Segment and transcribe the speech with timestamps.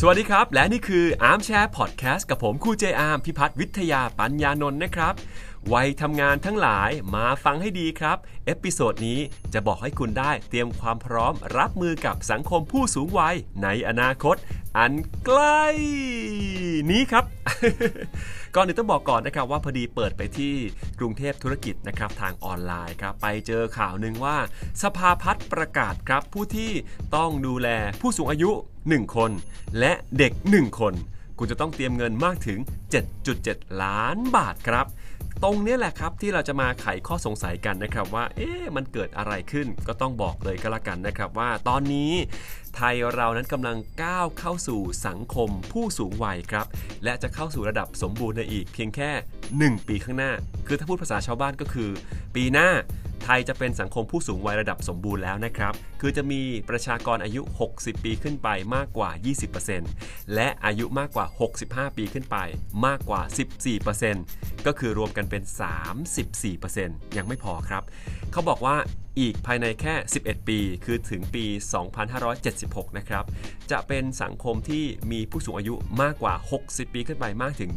[0.00, 5.14] สวัสดีครับ และนี่คือ Armchair Podcast กับผมครูเจอาร์มพิพัฒน์วิทยาปัญญานนท์นะครับ
[5.74, 8.16] วัยทำงานทั้งหลายมาฟังให้ดีครับ
[8.46, 9.18] episode นี้
[9.52, 14.36] จะบอกให้คุณได้เตรียมความพร้อมรับมือกับสังคมผู้สูงวัยในอนาคต
[14.78, 14.92] อัน
[15.24, 15.64] ใกล้
[16.90, 17.24] นี้ครับ
[18.54, 20.54] ก่อนอื่นต้องบอกก่อนนะครับว่าพอดีเปิดไปที่
[20.98, 24.36] กรุงเทพธุรกิจนะครับทางออนไลน์ครับไปเจอข่าวหนึ่งว่า
[24.82, 26.72] สภาพัฒน์ประกาศครับผู้ที่
[27.16, 27.68] ต้องดูแล
[28.00, 28.50] ผู้สูงอายุ
[28.82, 29.30] 1 คน
[29.78, 30.94] และเด็ก 1 คน
[31.38, 32.58] คุณจะต้องเตรียมเงินมากถึง
[33.20, 34.86] 7.7 ล้านบาทครับ
[35.44, 42.12] ตรงนี้แหละครับที่เราจะมาไขข้อสงสัยกันนะครับว่า เอ๊ะมันเกิดอะไรขึ้นก็ต้องบอกเลยก็แล้วกันนะครับว่าตอนนี้
[42.76, 46.66] ไทยเรานั้นกำลังก้าวเข้าสู่สังคมผู้สูงวัยครับ
[47.04, 49.10] และจะเข้าสู่ระดับสมบูรณ์ในอีกเพียงแค่
[49.50, 50.32] 1 ปีข้างหน้า
[50.66, 51.90] คือถ้าพูดภาษาชาวบ้านก็คือ
[52.34, 52.68] ปีหน้า
[53.26, 56.40] ไทยจะเป็นสังคมผู้สูงวัยระดับสมบูรณ์แล้วนะครับ คือจะมี
[56.70, 59.10] ประชากรอายุ 60 ปีขึ้นไปมากกว่า
[59.72, 61.26] 20%และอายุมากกว่า
[61.62, 62.36] 65 ปีขึ้นไป
[62.86, 63.20] มากกว่า
[63.94, 65.42] 14%ก็คือรวมกันเป็น
[66.34, 67.82] 34%ยังไม่พอครับ
[68.32, 68.76] เขาบอกว่า
[69.20, 71.44] อีกภายในแค่ 11 ปี คือถึงปี
[72.20, 73.24] 2576 นะครับ
[73.70, 77.70] จะเป็นสังคมที่มีผู้สูงอายุมากกว่า 60 ปีขึ้นไปมากถึง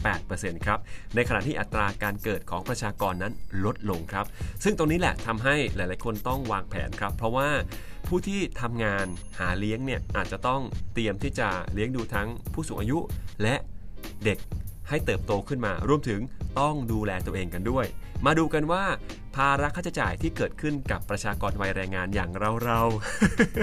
[0.00, 0.78] 28%ครับ
[1.14, 3.32] ในขณะที่อัตราการเกิดของประชากรนั้น
[3.64, 4.26] ลดลงครับ
[4.64, 7.48] ซึ่งตรงนี้แหละทำให้หลายๆ คนต้องวางแผนครับ เพราะว่า
[8.08, 9.06] ผู้ที่ทำงาน
[9.38, 10.60] หาเลี้ยงเนี่ยอาจจะต้อง
[10.94, 12.98] เตรียมที่จะเลี้ยงดูทั้งผู้สูงอายุ
[13.42, 13.54] และ
[14.24, 14.38] เด็ก
[14.88, 16.20] ให้เติบโตขึ้นมารวมถึง
[16.58, 17.86] ต้องดูแลตัวเองกันด้วย
[18.26, 18.84] มาดูกันว่า
[19.36, 22.80] ภาระค่าใช้จ่ายที่เกิดขึ้นกับประชากรวัยแรงงานอย่างเราเรา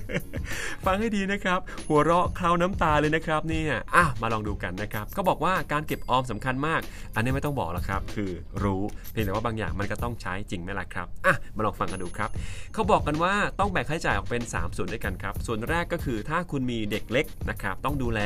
[0.00, 6.80] ๆฟังให้ดีนะครับ หัวเราะเคล้าน้ำตาเลยนะครับเนี่ยอะมาลองดูกันนะครับก็บอกว่าการเก็บออมสำคัญมาก
[7.14, 8.30] อันนี้ไม่ต้องบอกแล้วครับ คือ
[8.62, 12.30] รู้เพียงแต่ว่าบางอย่างมันก็ต้องใช้จริงไหมล่ะครับอะมาลองฟังกันดูครับ
[12.74, 18.20] เขาบอกกันว่าต้องแบ่งค่าใช้จ่ายออกเป็น 3 ส่วนด้วยกันครับ ส่วนแรกก็คือถ้าคุณมีเด็กเล็กนะครับต้องดูแล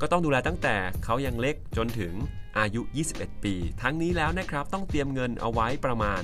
[0.00, 2.12] ก็ต้องดูแลตั้งแต่เขายังเล็กจนถึง
[2.58, 6.22] อายุ 21 ปี ทั้งนี้แล้วนะครับต้องเตรียมเงินเอาไว้ประมาณ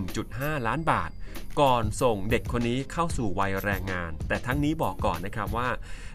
[0.00, 1.10] 1.5 ล้านบาท
[1.60, 5.68] ก่อนส่งเด็กคนนี้เข้าสู่วัยแรงงาน แต่ทั้งนี้บอกก่อนนะครับว่า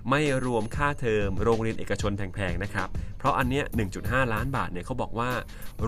[0.10, 2.88] ไม่รวมค่าเทอมโรงเรียนเอกชนแพงๆนะครับ
[3.20, 3.66] เพราะอันเนี้ย
[4.00, 5.32] 1.5 ล้านบาทเนี่ยเขาบอกว่า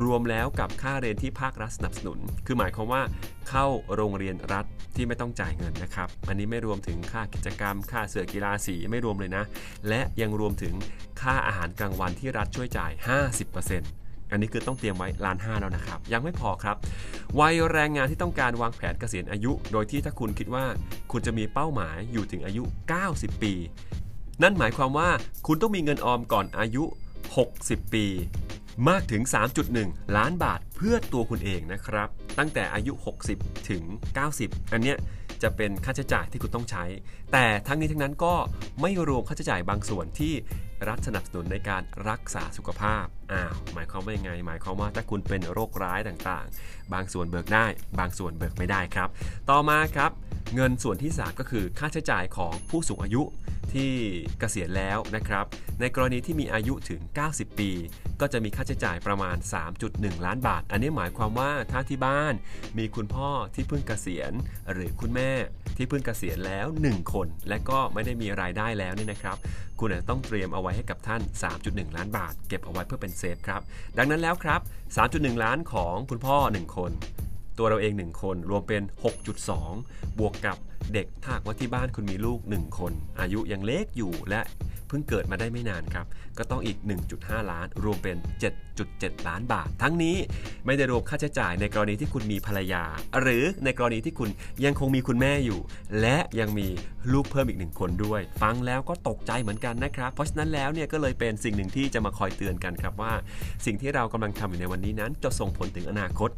[0.03, 3.01] รวมแล้วกับค่าเรียนที่ภาครัฐสนับสนุน คือหมายความว่า
[3.49, 3.65] เข้า
[3.95, 4.65] โรงเรียนรัฐ
[4.95, 9.43] ที่ไม่ต้องจ่ายเงินนะครับ อันนี้ไม่รวมถึงค่ากิจกรรม ค่าเสื้อกีฬาสีไม่รวมเลยนะ
[9.87, 10.73] และยังรวมถึง
[11.21, 12.91] ค่าอาหารกลางวันที่รัฐช่วยจ่าย
[13.61, 16.77] 50%อันนี้คือต้องเตรียมไว้ล้านห้าแล้วนะครับ ยังไม่พอครับ
[17.39, 20.65] วัยแรงงานที่ต้องการวางแผนเกษียณอายุ โดยที่ถ้าคุณคิดว่า
[21.11, 22.63] คุณจะมีเป้าหมายอยู่ถึงอายุ
[23.03, 23.53] 90 ปี
[24.41, 25.09] นั่นหมายความว่า
[25.47, 26.83] คุณต้องมีเงินออมก่อนอายุ
[27.39, 28.05] 60 ปี
[28.89, 29.21] มากถึง
[29.69, 32.93] 3.1 ล้านบาทเพื่อตัวคุณเองนะครับ ตั้งแต่อายุ
[33.31, 33.83] 60 ถึง
[34.27, 34.97] 90 อันเนี้ย
[35.43, 36.83] จะเป็นค่าใช้จ่ายที่คุณต้องใช้
[37.31, 38.33] แต่ทั้งนี้ทั้งนั้นก็
[38.81, 40.33] ไม่รวมค่าใช้จ่ายบางส่วนที่
[40.87, 47.65] รัฐสนับสนุนในการรักษาสุขภาพ อ้าว หมายความว่ายังไง หมายความว่าถ้าคุณเป็นโรคร้ายต่างๆ บางส่วนเบิกได้
[47.99, 49.09] บางส่วนเบิกไม่ได้ครับ
[49.49, 50.11] ต่อมาครับ
[50.55, 53.23] เงินส่วนที่ 3 ก็คือค่าใช้จ่ายของผู้สูงอายุ
[53.73, 53.91] ที่
[54.39, 55.45] เกษียณแล้วนะครับ
[55.79, 57.01] ในกรณีที่มีอายุถึง
[57.31, 57.71] 90 ปี
[58.21, 59.37] ก็จะมีค่าใช้จ่ายประมาณ
[59.81, 62.33] 3.1 ล้านบาท อันนี้หมายความว่าถ้าที่บ้าน
[62.77, 64.31] มีคุณพ่อที่เพิ่งเกษียณ
[64.71, 65.31] หรือคุณแม่
[65.77, 69.37] ที่เพิ่งเกษียณแล้ว 1 คน และก็ไม่ได้มีรายได้แล้วเนี่ยนะครับ
[69.79, 71.21] คุณอาจจะต้องเตรียมเอาไว้ให้กับท่าน
[71.59, 73.61] 3.1 ล้านบาท เก็บเอาไว้เพื่อเป็นเซฟครับ
[73.97, 74.61] ดังนั้นแล้วครับ
[75.01, 76.91] 3.1 ล้านของคุณพ่อ 1 คน
[77.57, 78.83] ตัวเราเอง1คนรวมเป็น
[79.49, 80.57] 6.2 บวกกับ
[80.93, 84.41] เด็กถ้าหากว่าที่บ้านคุณมีลูก 1 คน อายุยังเล็กอยู่และ
[84.91, 86.05] เพิ่งเกิดมาได้ไม่นานครับ
[86.37, 86.77] ก็ต้องอีก
[87.13, 88.17] 1.5 ล้าน รวมเป็น
[88.71, 90.15] 7.7 ล้านบาท ทั้งนี้
[90.65, 92.83] ไม่ได้รวมค่าใช้จ่ายในกรณีที่คุณมีภรรยา
[93.21, 94.29] หรือในกรณีที่คุณ
[94.65, 95.59] ยังคงมีคุณแม่อยู่
[96.01, 96.67] และยังมี
[97.13, 103.13] ลูกเพิ่มอีกหนึ่งคนด้วย ฟังแล้วก็ตกใจเหมือนกันนะครับ เพราะฉะนั้นแล้วเนี่ยก็เลยเป็นสิ่งหนึ่งที่จะมาคอยเตือนกันครับว่า
[103.65, 106.29] สิ่งที่เรากำลังทำอยู่ในวันนี้นั้น จะส่งผลถึงอนาคต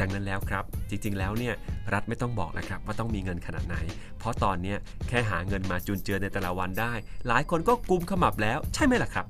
[0.00, 1.54] ดังนั้นแล้วครับ จริงๆ แล้วเนี่ย
[1.92, 3.76] รัฐไม่ต้องบอกนะครับว่าต้องมีเงินขนาดไหน
[4.18, 4.74] เพราะตอนนี้
[5.08, 6.92] แค่หาเงินมาจุนเจือในแต่ละวันได้
[7.28, 9.26] หลายคนก็กุมขมับแล้วใช่ไหมล่ะครับ